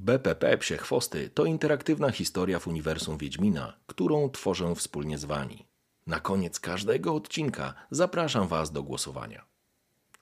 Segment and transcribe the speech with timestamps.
[0.00, 5.66] BPP Psie Chwosty to interaktywna historia w uniwersum Wiedźmina, którą tworzę wspólnie z Wami.
[6.06, 9.44] Na koniec każdego odcinka zapraszam Was do głosowania.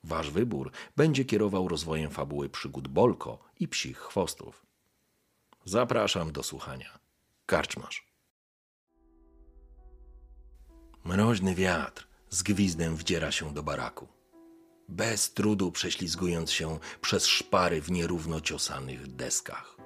[0.04, 4.66] Wasz wybór będzie kierował rozwojem fabuły przygód Bolko i Psich Chwostów.
[5.64, 6.98] Zapraszam do słuchania.
[7.46, 8.06] Karczmasz.
[11.04, 14.17] Mroźny wiatr z gwizdem wdziera się do baraku.
[14.88, 19.76] Bez trudu prześlizgując się przez szpary w nierówno ciosanych deskach.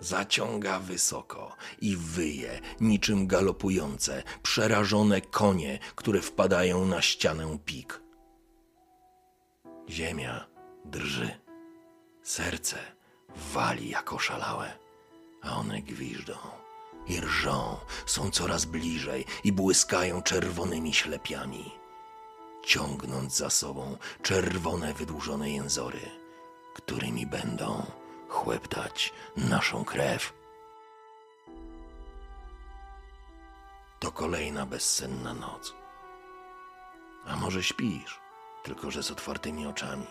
[0.00, 8.02] Zaciąga wysoko i wyje niczym galopujące, przerażone konie, które wpadają na ścianę pik.
[9.90, 10.46] Ziemia
[10.84, 11.30] drży,
[12.22, 12.78] serce
[13.54, 14.78] wali jak oszalałe,
[15.42, 16.36] a one gwiżdżą
[17.06, 21.83] i rżą, są coraz bliżej i błyskają czerwonymi ślepiami,
[22.64, 26.10] ciągnąc za sobą czerwone wydłużone jęzory,
[26.74, 27.86] którymi będą
[28.28, 30.32] chłeptać naszą krew.
[34.00, 35.74] To kolejna bezsenna noc.
[37.26, 38.20] A może śpisz,
[38.62, 40.06] tylko że z otwartymi oczami.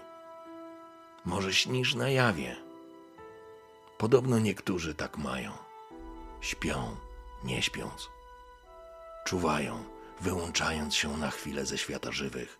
[1.26, 2.56] Może śnisz na jawie.
[3.98, 5.52] Podobno niektórzy tak mają.
[6.42, 6.96] Śpią,
[7.44, 8.09] nie śpiąc.
[9.26, 9.84] Czuwają,
[10.23, 12.59] wyłączając się na chwilę ze świata żywych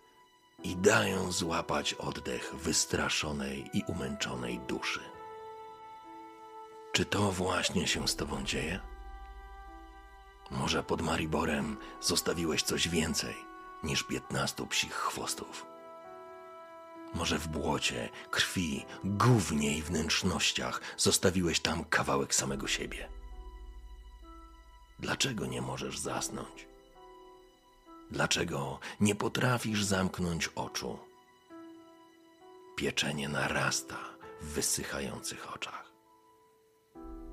[0.62, 5.00] i dają złapać oddech wystraszonej i umęczonej duszy.
[6.92, 8.80] Czy to właśnie się z tobą dzieje?
[10.50, 13.34] Może pod Mariborem zostawiłeś coś więcej
[13.82, 15.66] niż piętnastu psich chwostów?
[17.14, 23.08] Może w błocie, krwi, gównie i wnętrznościach zostawiłeś tam kawałek samego siebie?
[24.98, 26.73] Dlaczego nie możesz zasnąć?
[28.14, 30.98] Dlaczego nie potrafisz zamknąć oczu?
[32.76, 33.98] Pieczenie narasta
[34.40, 35.92] w wysychających oczach.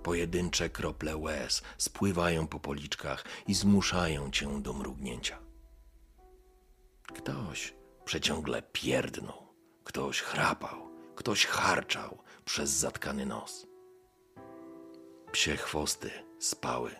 [0.03, 5.39] Pojedyncze krople łez spływają po policzkach i zmuszają cię do mrugnięcia.
[7.15, 7.73] Ktoś
[8.05, 9.53] przeciągle pierdnął,
[9.83, 13.67] ktoś chrapał, ktoś harczał przez zatkany nos.
[15.31, 16.95] Psie chwosty spały,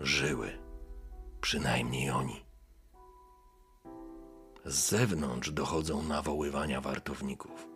[0.00, 0.58] żyły,
[1.40, 2.51] przynajmniej oni.
[4.64, 7.68] Z zewnątrz dochodzą nawoływania wartowników,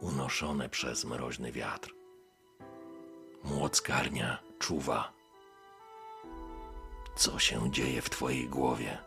[0.00, 1.94] unoszone przez mroźny wiatr.
[3.44, 5.12] Młockarnia czuwa.
[7.16, 8.98] Co się dzieje w twojej głowie?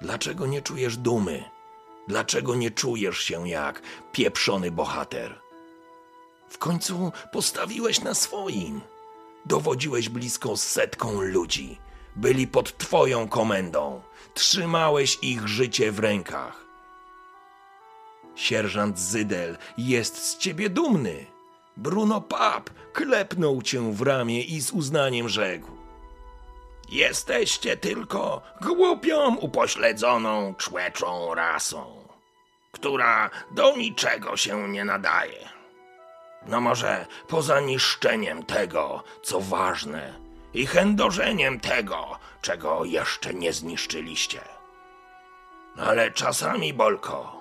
[0.00, 1.44] Dlaczego nie czujesz dumy?
[2.08, 5.40] Dlaczego nie czujesz się jak pieprzony bohater?
[6.48, 8.80] W końcu postawiłeś na swoim.
[9.46, 11.78] Dowodziłeś blisko setką ludzi.
[12.18, 14.02] Byli pod twoją komendą.
[14.34, 16.64] Trzymałeś ich życie w rękach.
[18.36, 21.26] Sierżant Zydel jest z ciebie dumny.
[21.76, 25.70] Bruno Pap klepnął cię w ramię i z uznaniem rzekł.
[26.88, 32.04] Jesteście tylko głupią, upośledzoną, człeczą rasą,
[32.72, 35.48] która do niczego się nie nadaje.
[36.46, 44.40] No może poza niszczeniem tego, co ważne i chędożeniem tego, czego jeszcze nie zniszczyliście.
[45.76, 47.38] Ale czasami, Bolko,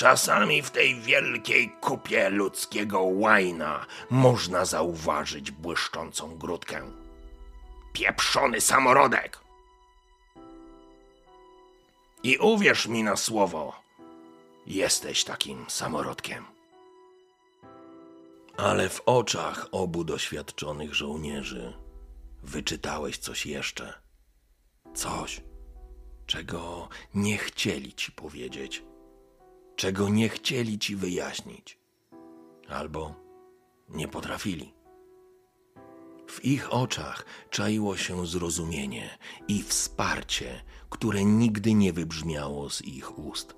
[0.00, 6.90] Czasami w tej wielkiej kupie ludzkiego łajna można zauważyć błyszczącą grudkę.
[7.92, 9.38] Pieprzony samorodek!
[12.22, 13.82] I uwierz mi na słowo,
[14.66, 16.44] jesteś takim samorodkiem.
[18.56, 21.74] Ale w oczach obu doświadczonych żołnierzy
[22.42, 23.92] wyczytałeś coś jeszcze.
[24.94, 25.40] Coś,
[26.26, 28.82] czego nie chcieli ci powiedzieć
[29.80, 31.78] czego nie chcieli ci wyjaśnić,
[32.68, 33.14] albo
[33.88, 34.74] nie potrafili.
[36.26, 43.54] W ich oczach czaiło się zrozumienie i wsparcie, które nigdy nie wybrzmiało z ich ust.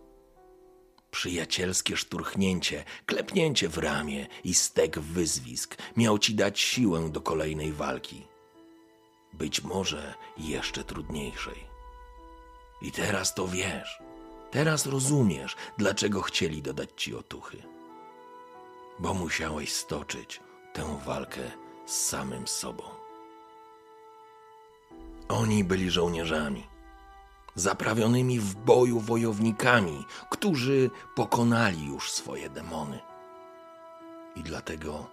[1.11, 8.27] Przyjacielskie szturchnięcie, klepnięcie w ramię i stek wyzwisk miał ci dać siłę do kolejnej walki.
[9.43, 11.67] Być może jeszcze trudniejszej.
[12.83, 14.03] I teraz to wiesz.
[14.51, 17.63] Teraz rozumiesz, dlaczego chcieli dodać ci otuchy.
[18.99, 20.41] Bo musiałeś stoczyć
[20.73, 21.41] tę walkę
[21.87, 22.83] z samym sobą.
[25.29, 26.67] Oni byli żołnierzami,
[27.55, 33.01] zaprawionymi w boju wojownikami, którzy pokonali już swoje demony.
[34.37, 35.07] I dlatego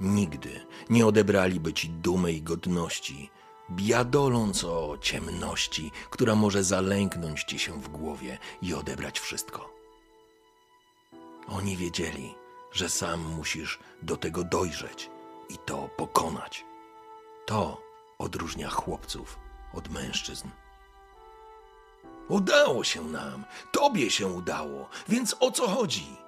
[0.00, 3.30] nigdy nie odebraliby ci dumy i godności,
[3.70, 9.70] biadoląc o ciemności, która może zalęknąć ci się w głowie i odebrać wszystko.
[11.48, 12.34] Oni wiedzieli,
[12.72, 15.10] że sam musisz do tego dojrzeć
[15.48, 16.64] i to pokonać.
[17.46, 17.82] To
[18.18, 19.38] odróżnia chłopców
[19.74, 20.48] od mężczyzn.
[22.28, 26.21] Udało się nam, tobie się udało, więc o co chodzi?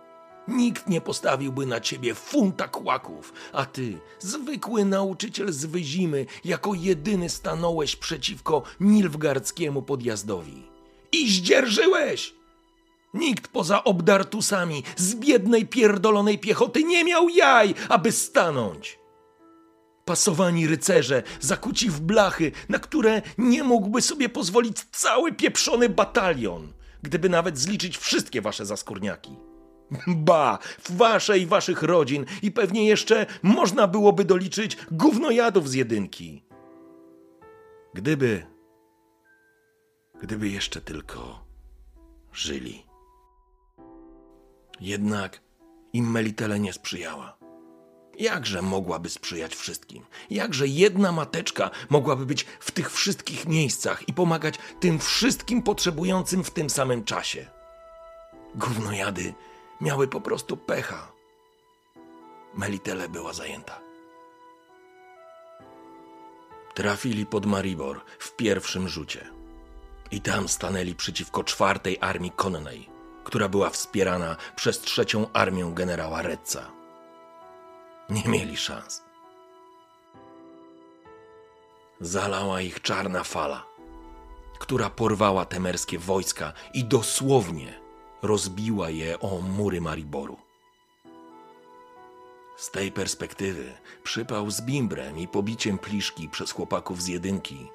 [0.49, 7.29] Nikt nie postawiłby na ciebie funta kłaków, a ty, zwykły nauczyciel z Wyzimy, jako jedyny
[7.29, 10.62] stanąłeś przeciwko Nilfgardzkiemu podjazdowi.
[11.12, 12.35] I zdzierżyłeś!
[13.14, 18.99] Nikt poza obdartusami z biednej pierdolonej piechoty nie miał jaj, aby stanąć.
[20.05, 27.29] Pasowani rycerze, zakuci w blachy, na które nie mógłby sobie pozwolić cały pieprzony batalion, gdyby
[27.29, 29.37] nawet zliczyć wszystkie wasze zaskórniaki.
[30.07, 36.45] Ba, w wasze i waszych rodzin i pewnie jeszcze można byłoby doliczyć gównojadów z jedynki.
[37.95, 38.47] Gdyby,
[40.23, 41.45] gdyby jeszcze tylko
[42.33, 42.87] żyli.
[44.81, 45.41] Jednak
[45.93, 47.37] im Melitele nie sprzyjała.
[48.19, 50.05] Jakże mogłaby sprzyjać wszystkim?
[50.31, 56.51] Jakże jedna mateczka mogłaby być w tych wszystkich miejscach i pomagać tym wszystkim potrzebującym w
[56.51, 57.47] tym samym czasie?
[58.55, 59.35] Gównojady
[59.85, 61.13] miały po prostu pecha.
[62.55, 63.81] Melitele była zajęta.
[66.75, 69.31] Trafili pod Maribor w pierwszym rzucie.
[70.11, 72.89] I tam stanęli przeciwko czwartej armii konnej,
[73.25, 76.71] która była wspierana przez trzecią armię generała Redca.
[78.11, 79.03] Nie mieli szans.
[82.01, 83.67] Zalała ich czarna fala,
[84.59, 87.84] która porwała temerskie wojska i dosłownie
[88.25, 90.37] rozbiła je o mury Mariboru.
[92.56, 93.73] Z tej perspektywy
[94.03, 97.69] przypał z bimbrem i pobiciem pliszki przez chłopaków z jedynki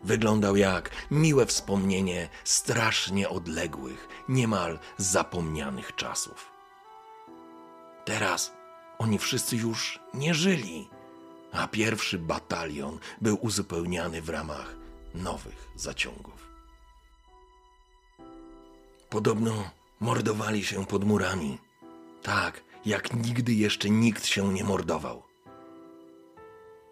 [0.00, 6.52] wyglądał jak miłe wspomnienie strasznie odległych, niemal zapomnianych czasów.
[8.04, 8.52] Teraz
[8.98, 10.88] oni wszyscy już nie żyli,
[11.52, 14.76] a pierwszy batalion był uzupełniany w ramach
[15.14, 16.52] nowych zaciągów.
[19.10, 19.70] Podobno
[20.02, 21.58] mordowali się pod murami,
[22.22, 25.22] tak jak nigdy jeszcze nikt się nie mordował.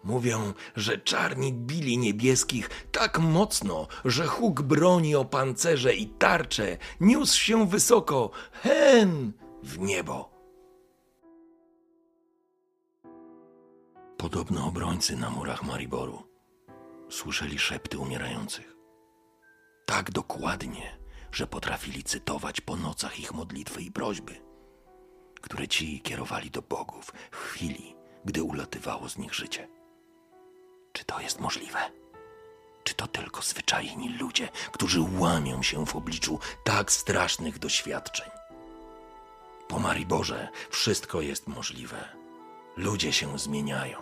[0.03, 7.39] Mówią, że czarni bili niebieskich tak mocno, że huk broni o pancerze i tarcze niósł
[7.39, 10.31] się wysoko, hen, w niebo.
[14.17, 16.23] Podobno obrońcy na murach Mariboru
[17.09, 18.75] słyszeli szepty umierających.
[19.85, 21.00] Tak dokładnie,
[21.31, 24.41] że potrafili cytować po nocach ich modlitwy i prośby,
[25.41, 27.95] które ci kierowali do bogów w chwili,
[28.25, 29.67] gdy ulatywało z nich życie.
[30.93, 31.79] Czy to jest możliwe?
[32.83, 38.29] Czy to tylko zwyczajni ludzie, którzy łamią się w obliczu tak strasznych doświadczeń?
[39.67, 42.09] Po Mariborze wszystko jest możliwe.
[42.77, 43.97] Ludzie się zmieniają.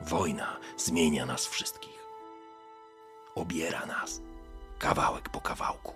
[0.00, 2.02] Wojna zmienia nas wszystkich.
[3.34, 4.20] Obiera nas
[4.82, 5.94] kawałek po kawałku.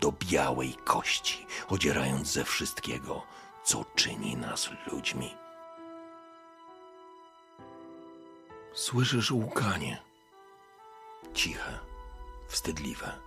[0.00, 3.22] Do białej kości, odzierając ze wszystkiego,
[3.64, 5.34] co czyni nas ludźmi.
[8.74, 10.02] Słyszysz łkanie.
[11.34, 11.78] Ciche,
[12.48, 13.18] wstydliwe,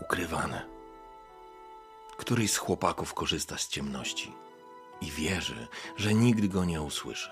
[0.00, 0.66] ukrywane.
[2.16, 4.32] Któryś z chłopaków korzysta z ciemności
[5.00, 7.30] i wierzy, że nigdy go nie usłyszy.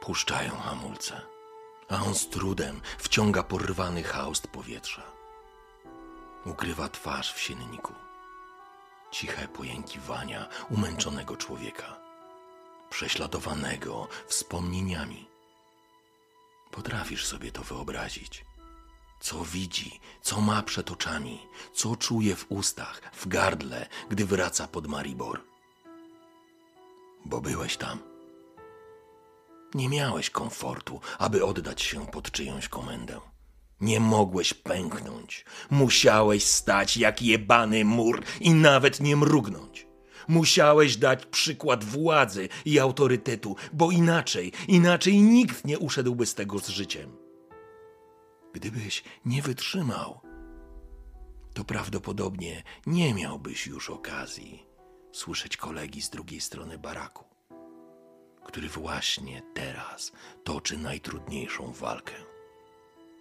[0.00, 1.31] Puszczają hamulce,
[1.92, 5.02] a on z trudem wciąga porwany haust powietrza.
[6.44, 7.92] Ukrywa twarz w sienniku.
[9.10, 11.96] Ciche pojękiwania umęczonego człowieka,
[12.90, 15.28] prześladowanego wspomnieniami.
[16.70, 18.44] Potrafisz sobie to wyobrazić.
[19.20, 24.86] Co widzi, co ma przed oczami, co czuje w ustach, w gardle, gdy wraca pod
[24.86, 25.40] Maribor.
[27.24, 28.11] Bo byłeś tam.
[29.74, 33.20] Nie miałeś komfortu, aby oddać się pod czyjąś komendę.
[33.80, 35.44] Nie mogłeś pęknąć.
[35.70, 39.86] Musiałeś stać jak jebany mur i nawet nie mrugnąć.
[40.28, 46.68] Musiałeś dać przykład władzy i autorytetu, bo inaczej, inaczej nikt nie uszedłby z tego z
[46.68, 47.16] życiem.
[48.52, 50.20] Gdybyś nie wytrzymał,
[51.54, 54.66] to prawdopodobnie nie miałbyś już okazji
[55.12, 57.24] słyszeć kolegi z drugiej strony baraku,
[58.44, 60.12] który właśnie teraz
[60.44, 62.14] toczy najtrudniejszą walkę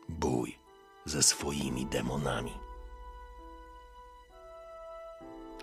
[0.10, 0.60] bój
[1.06, 2.54] ze swoimi demonami.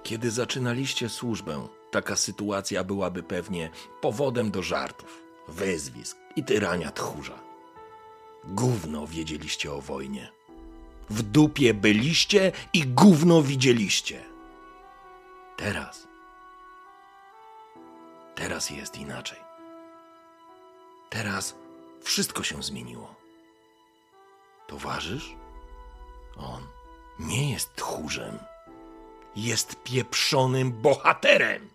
[0.03, 7.39] Kiedy zaczynaliście służbę, taka sytuacja byłaby pewnie powodem do żartów, wyzwisk i tyrania tchórza.
[8.45, 10.33] Gówno wiedzieliście o wojnie.
[11.11, 14.25] W dupie byliście i gówno widzieliście.
[15.57, 16.09] Teraz.
[18.35, 19.48] Teraz jest inaczej.
[21.19, 21.55] Teraz
[22.03, 23.15] wszystko się zmieniło.
[24.67, 25.35] Towarzysz?
[26.37, 26.63] On
[27.19, 28.39] nie jest tchórzem.
[29.37, 31.69] Jest pieprzonym bohaterem.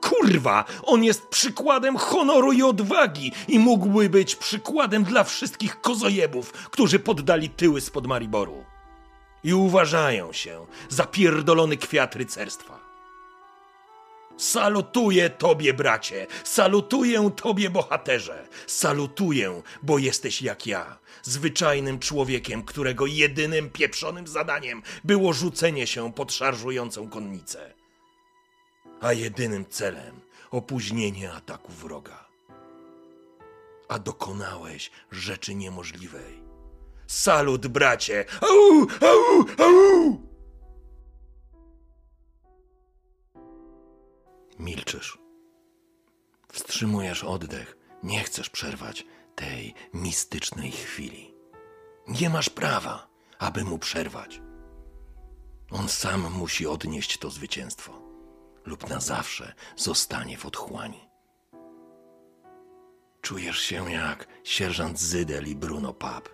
[0.00, 6.98] Kurwa, on jest przykładem honoru i odwagi i mógłby być przykładem dla wszystkich kozojebów, którzy
[6.98, 8.64] poddali tyły spod Mariboru.
[9.44, 12.83] I uważają się za pierdolony kwiat rycerstwa.
[14.36, 23.70] Salutuję Tobie, bracie, salutuję Tobie, bohaterze, salutuję, bo jesteś jak ja, zwyczajnym człowiekiem, którego jedynym
[23.70, 27.74] pieprzonym zadaniem było rzucenie się pod szarżującą konnicę,
[29.00, 32.24] a jedynym celem opóźnienie ataku wroga.
[33.88, 36.42] A dokonałeś rzeczy niemożliwej.
[37.06, 38.24] Salut, bracie!
[38.40, 40.33] Au, au, au!
[44.58, 45.18] Milczysz.
[46.52, 47.76] Wstrzymujesz oddech.
[48.02, 51.34] Nie chcesz przerwać tej mistycznej chwili.
[52.08, 53.08] Nie masz prawa,
[53.38, 54.40] aby mu przerwać.
[55.70, 57.92] On sam musi odnieść to zwycięstwo,
[58.64, 61.08] lub na zawsze zostanie w otchłani.
[63.20, 66.28] Czujesz się jak sierżant Zydel i Bruno Pap.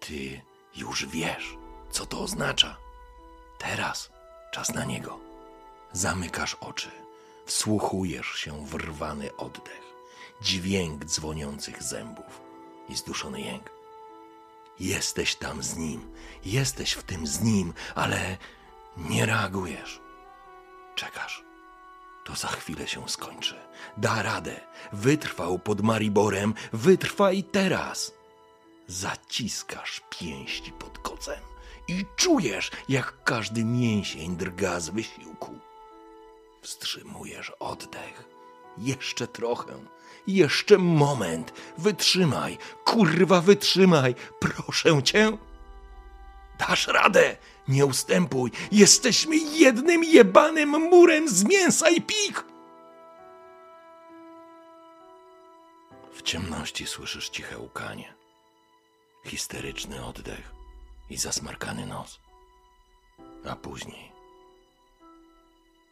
[0.00, 0.40] Ty
[0.76, 1.56] już wiesz,
[1.90, 2.76] co to oznacza.
[3.58, 4.10] Teraz
[4.52, 5.29] czas na niego.
[5.92, 6.90] Zamykasz oczy,
[7.46, 9.82] wsłuchujesz się w rwany oddech,
[10.42, 12.40] dźwięk dzwoniących zębów
[12.88, 13.70] i zduszony jęk.
[14.80, 16.12] Jesteś tam z nim,
[16.44, 18.36] jesteś w tym z nim, ale
[18.96, 20.00] nie reagujesz.
[20.94, 21.44] Czekasz.
[22.24, 23.60] To za chwilę się skończy.
[23.96, 24.60] Da radę.
[24.92, 28.12] Wytrwał pod Mariborem, wytrwa i teraz.
[28.86, 31.40] Zaciskasz pięści pod kocem
[31.88, 35.58] i czujesz, jak każdy mięsień drga z wysiłku.
[36.62, 38.24] Wstrzymujesz oddech.
[38.78, 39.72] Jeszcze trochę.
[40.26, 41.52] Jeszcze moment.
[41.78, 42.58] Wytrzymaj.
[42.84, 44.14] Kurwa, wytrzymaj.
[44.40, 45.38] Proszę cię.
[46.58, 47.36] Dasz radę.
[47.68, 48.50] Nie ustępuj.
[48.72, 52.44] Jesteśmy jednym jebanym murem z mięsa i pik.
[56.12, 58.14] W ciemności słyszysz ciche łkanie.
[59.24, 60.52] Histeryczny oddech
[61.10, 62.20] i zasmarkany nos.
[63.50, 64.09] A później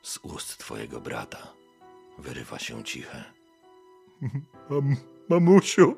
[0.09, 1.53] z ust twojego brata
[2.19, 3.25] wyrywa się ciche.
[4.71, 4.97] Mam,
[5.29, 5.97] mamusiu.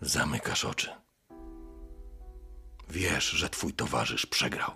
[0.00, 0.90] Zamykasz oczy.
[2.88, 4.70] Wiesz, że twój towarzysz przegrał.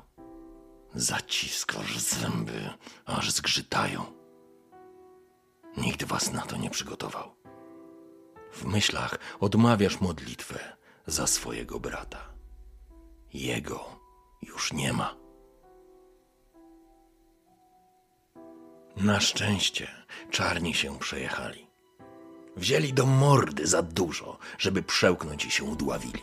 [0.95, 2.71] Zaciskasz zęby,
[3.05, 4.05] aż zgrzytają.
[5.77, 7.37] Nikt was na to nie przygotował.
[8.53, 12.37] W myślach odmawiasz modlitwę za swojego brata.
[13.33, 13.96] Jego
[14.43, 15.17] już nie ma.
[18.97, 19.89] Na szczęście
[20.31, 21.67] czarni się przejechali.
[22.57, 26.23] Wzięli do mordy za dużo, żeby przełknąć i się udławili.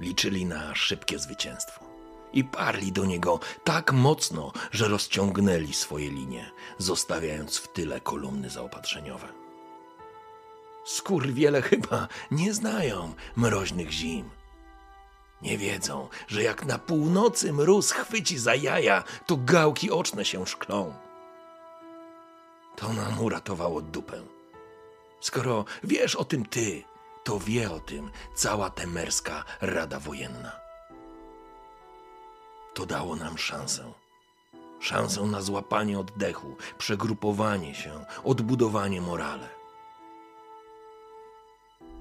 [0.00, 1.84] Liczyli na szybkie zwycięstwo
[2.32, 9.28] i parli do niego tak mocno, że rozciągnęli swoje linie, zostawiając w tyle kolumny zaopatrzeniowe.
[10.84, 14.30] Skurwiele chyba nie znają mroźnych zim.
[15.42, 20.94] Nie wiedzą, że jak na północy mróz chwyci za jaja, to gałki oczne się szklą.
[22.76, 24.22] To nam uratowało dupę.
[25.20, 26.84] Skoro wiesz o tym ty,
[27.24, 30.52] to wie o tym cała temerska Rada Wojenna.
[32.74, 33.92] To dało nam szansę.
[34.80, 39.48] Szansę na złapanie oddechu, przegrupowanie się, odbudowanie morale.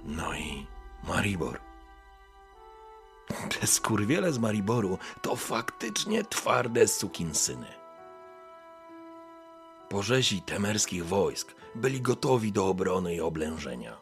[0.03, 0.67] No i
[1.03, 1.68] Maribor.
[3.29, 7.67] Te skurwiele z Mariboru to faktycznie twarde sukinsyny.
[9.89, 13.97] Porzezi temerskich wojsk byli gotowi do obrony i oblężenia.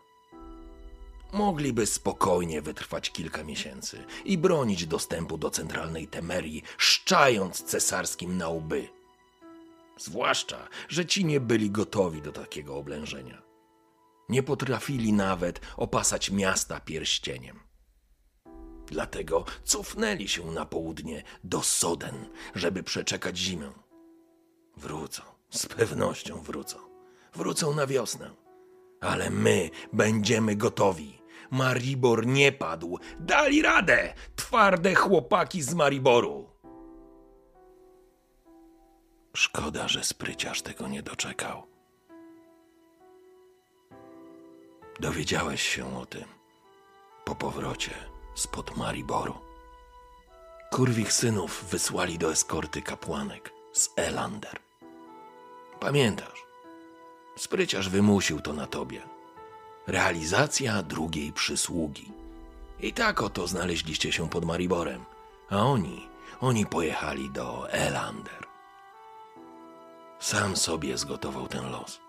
[1.33, 8.87] mogliby spokojnie wytrwać kilka miesięcy i bronić dostępu do centralnej Temerii, szczając cesarskim na łby.
[9.97, 13.41] Zwłaszcza, że ci nie byli gotowi do takiego oblężenia.
[14.29, 17.66] Nie potrafili nawet opasać miasta pierścieniem.
[18.87, 23.71] Dlatego cofnęli się na południe do Soden, żeby przeczekać zimę.
[24.77, 26.77] Wrócą, z pewnością wrócą.
[27.33, 28.31] Wrócą na wiosnę.
[29.01, 31.21] Ale my będziemy gotowi.
[31.51, 32.99] Maribor nie padł.
[33.19, 34.13] Dali radę!
[34.35, 36.49] Twarde chłopaki z Mariboru.
[39.33, 41.63] Szkoda, że spryciarz tego nie doczekał.
[44.99, 46.25] Dowiedziałeś się o tym
[47.25, 47.91] po powrocie
[48.37, 49.35] spod Mariboru.
[50.71, 54.59] Kurwich synów wysłali do eskorty kapłanek z Elander.
[55.79, 56.45] Pamiętasz?
[57.37, 59.01] Spryciarz wymusił to na tobie.
[59.87, 62.11] Realizacja drugiej przysługi.
[62.79, 65.05] I tak oto znaleźliście się pod Mariborem,
[65.49, 66.07] a oni,
[66.41, 68.47] oni pojechali do Elander.
[70.19, 71.99] Sam sobie zgotował ten los.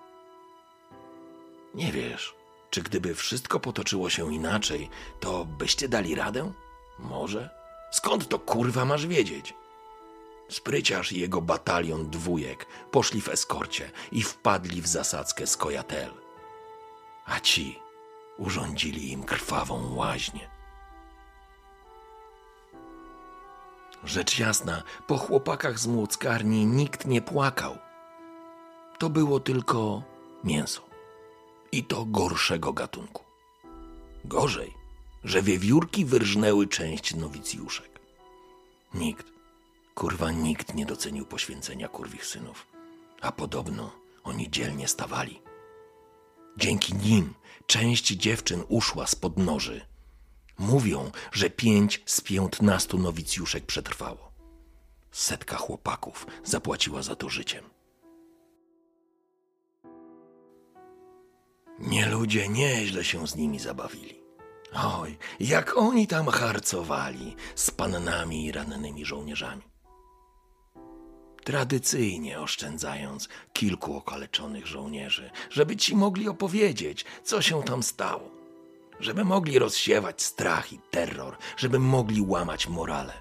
[1.74, 2.34] Nie wiesz,
[2.70, 6.52] czy gdyby wszystko potoczyło się inaczej, to byście dali radę?
[6.98, 7.50] Może?
[7.90, 9.54] Skąd to kurwa masz wiedzieć?
[10.48, 16.10] Spryciarz i jego batalion dwójek poszli w eskorcie i wpadli w zasadzkę z Kojatel.
[17.26, 17.78] A ci
[18.38, 20.50] urządzili im krwawą łaźnię.
[24.04, 27.78] Rzecz jasna, po chłopakach z młockarni nikt nie płakał.
[28.98, 30.02] To było tylko
[30.44, 30.87] mięso.
[31.72, 33.24] I to gorszego gatunku.
[34.24, 34.74] Gorzej,
[35.24, 38.00] że wiewiórki wyrżnęły część nowicjuszek.
[38.94, 39.26] Nikt,
[39.94, 42.66] kurwa nikt nie docenił poświęcenia kurwich synów.
[43.20, 43.92] A podobno
[44.24, 45.42] oni dzielnie stawali.
[46.56, 47.34] Dzięki nim
[47.66, 49.86] część dziewczyn uszła spod noży.
[50.58, 54.32] Mówią, że pięć z piętnastu nowicjuszek przetrwało.
[55.12, 57.77] Setka chłopaków zapłaciła za to życiem.
[61.78, 64.20] Nie ludzie nieźle się z nimi zabawili.
[64.74, 69.62] Oj, jak oni tam harcowali z pannami i rannymi żołnierzami.
[71.44, 78.30] Tradycyjnie oszczędzając kilku okaleczonych żołnierzy, żeby ci mogli opowiedzieć, co się tam stało.
[79.00, 83.12] Żeby mogli rozsiewać strach i terror, żeby mogli łamać morale.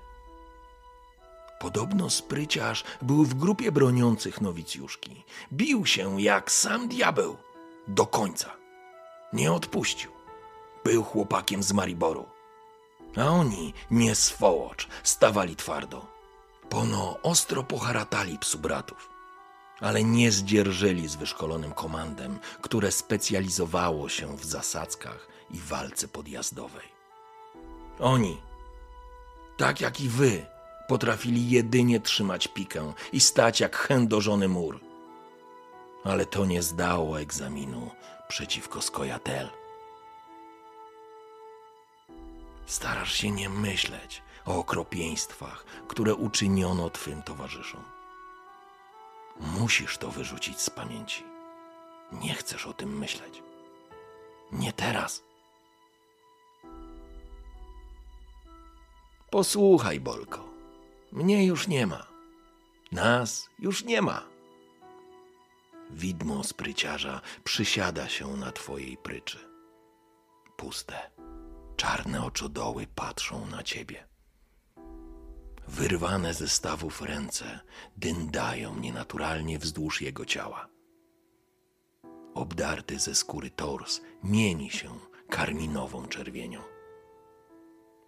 [1.60, 5.23] Podobno spryciarz był w grupie broniących nowicjuszki.
[5.53, 7.38] Bił się jak sam diabeł
[7.88, 8.54] do końca.
[9.34, 10.12] Nie odpuścił.
[10.84, 12.26] Był chłopakiem z Mariboru.
[13.17, 16.06] A oni, nie swołocz, stawali twardo.
[16.69, 19.10] Pono ostro poharatali psu bratów.
[19.80, 26.88] Ale nie zdzierżyli z wyszkolonym komandem, które specjalizowało się w zasadzkach i walce podjazdowej.
[28.00, 28.38] Oni,
[29.58, 30.45] tak jak i wy,
[30.88, 34.87] potrafili jedynie trzymać pikę i stać jak chędożony mur
[36.03, 37.91] ale to nie zdało egzaminu
[38.27, 39.49] przeciwko Skojatel.
[42.65, 47.83] Starasz się nie myśleć o okropieństwach, które uczyniono twym towarzyszom.
[49.39, 51.23] Musisz to wyrzucić z pamięci.
[52.12, 53.43] Nie chcesz o tym myśleć.
[54.51, 55.23] Nie teraz.
[59.29, 60.49] Posłuchaj, Bolko.
[61.12, 62.07] Mnie już nie ma.
[62.91, 64.37] Nas już nie ma
[65.89, 69.39] widmo spryciarza przysiada się na twojej pryczy.
[70.58, 71.12] Puste,
[71.76, 74.08] czarne oczodoły patrzą na ciebie.
[75.67, 77.60] Wyrwane ze stawów ręce
[77.97, 80.67] dyndają nienaturalnie wzdłuż jego ciała.
[82.34, 86.62] Obdarty ze skóry tors mieni się karminową czerwienią.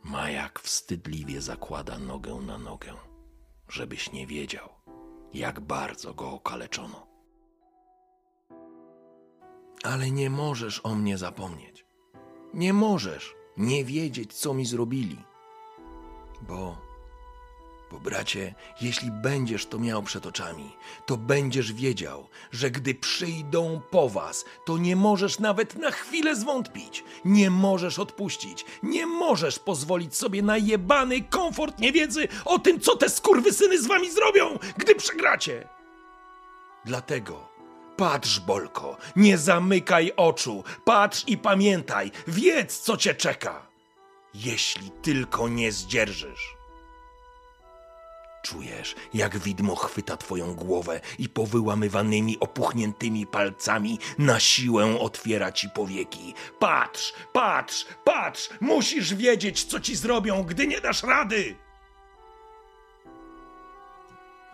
[0.04, 2.94] Majak wstydliwie zakłada nogę na nogę,
[3.68, 4.70] żebyś nie wiedział,
[5.34, 7.09] jak bardzo go okaleczono
[9.84, 11.86] ale nie możesz o mnie zapomnieć.
[12.54, 15.18] Nie możesz nie wiedzieć, co mi zrobili.
[16.42, 16.78] Bo,
[17.92, 24.10] bo bracie, jeśli będziesz to miał przed oczami, to będziesz wiedział, że gdy przyjdą po
[24.10, 30.42] was, to nie możesz nawet na chwilę zwątpić, nie możesz odpuścić, nie możesz pozwolić sobie
[30.42, 35.68] na jebany komfort niewiedzy o tym, co te skurwysyny z wami zrobią, gdy przegracie.
[36.86, 37.49] Dlatego
[38.00, 40.64] Patrz, Bolko, nie zamykaj oczu.
[40.86, 43.68] Patrz i pamiętaj, wiedz, co cię czeka.
[44.34, 46.58] Jeśli tylko nie zdzierżysz.
[48.44, 56.34] Czujesz, jak widmo chwyta twoją głowę i powyłamywanymi, opuchniętymi palcami na siłę otwiera ci powieki.
[56.60, 58.50] Patrz, patrz, patrz!
[58.62, 61.69] Musisz wiedzieć, co ci zrobią, gdy nie dasz rady!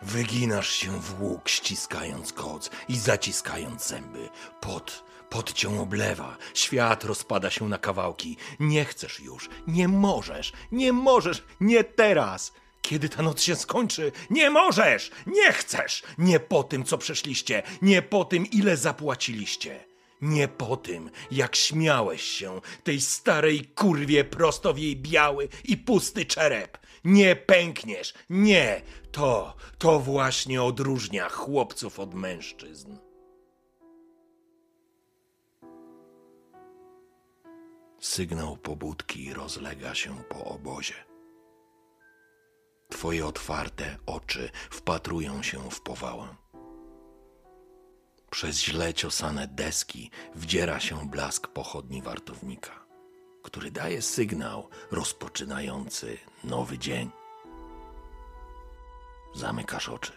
[0.05, 4.29] Wyginasz się w łuk, ściskając koc i zaciskając zęby.
[4.61, 8.37] Pot, pot cię oblewa, świat rozpada się na kawałki.
[8.59, 12.53] Nie chcesz już, nie możesz, nie możesz, nie teraz.
[12.81, 18.01] Kiedy ta noc się skończy, nie możesz, nie chcesz, nie po tym, co przeszliście, nie
[18.01, 19.85] po tym, ile zapłaciliście.
[20.21, 26.25] Nie po tym, jak śmiałeś się tej starej kurwie prosto w jej biały i pusty
[26.25, 26.77] czerep.
[27.05, 28.81] Nie pękniesz, nie!
[29.11, 32.97] To, to właśnie odróżnia chłopców od mężczyzn.
[37.99, 40.93] Sygnał pobudki rozlega się po obozie.
[42.89, 46.35] Twoje otwarte oczy wpatrują się w powałę.
[48.29, 52.84] Przez źle ciosane deski wdziera się blask pochodni wartownika,
[53.45, 57.11] który daje sygnał rozpoczynający nowy dzień.
[59.33, 60.11] Zamykasz oczy,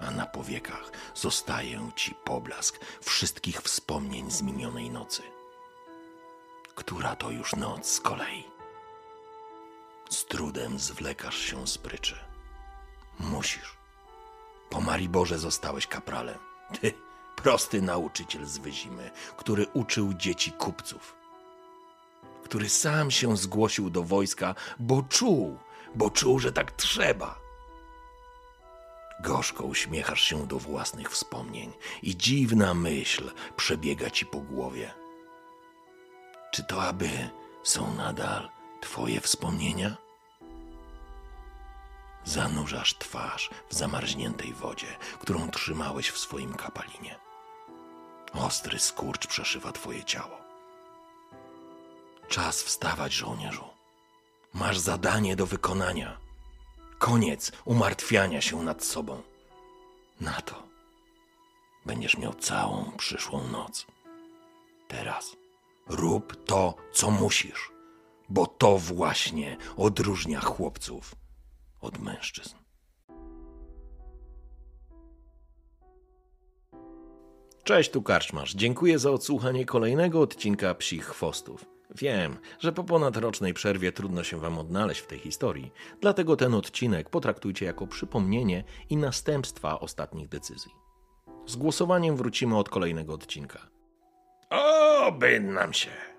[0.00, 5.22] a na powiekach zostaje ci poblask wszystkich wspomnień z minionej nocy.
[6.74, 8.44] Która to już noc z kolei?
[10.10, 12.18] Z trudem zwlekasz się z pryczy.
[13.18, 13.76] Musisz.
[14.70, 16.38] Po Mariborze zostałeś kapralem.
[16.80, 16.92] Ty,
[17.36, 21.17] prosty nauczyciel z Wyzimy, który uczył dzieci kupców.
[22.48, 25.58] Który sam się zgłosił do wojska, bo czuł,
[25.94, 27.38] bo czuł, że tak trzeba.
[29.20, 34.94] Gorzko uśmiechasz się do własnych wspomnień i dziwna myśl przebiega ci po głowie.
[36.50, 37.08] Czy to aby
[37.62, 38.48] są nadal
[38.80, 39.96] twoje wspomnienia?
[42.24, 47.18] Zanurzasz twarz w zamarzniętej wodzie, którą trzymałeś w swoim kapalinie.
[48.32, 50.47] Ostry skurcz przeszywa twoje ciało.
[52.28, 53.64] Czas wstawać, żołnierzu.
[54.54, 56.18] Masz zadanie do wykonania.
[56.98, 59.22] Koniec umartwiania się nad sobą.
[60.20, 60.62] Na to
[61.86, 63.86] będziesz miał całą przyszłą noc.
[64.88, 65.36] Teraz
[65.86, 67.72] rób to, co musisz,
[68.28, 71.14] bo to właśnie odróżnia chłopców
[71.80, 72.56] od mężczyzn.
[77.64, 78.54] Cześć, tu Karczmasz.
[78.54, 81.77] Dziękuję za odsłuchanie kolejnego odcinka Psich Chwostów.
[81.94, 87.10] Wiem, że po ponadrocznej przerwie trudno się Wam odnaleźć w tej historii, dlatego ten odcinek
[87.10, 90.72] potraktujcie jako przypomnienie i następstwa ostatnich decyzji.
[91.46, 93.68] Z głosowaniem wrócimy od kolejnego odcinka.
[94.50, 96.17] Oby nam się!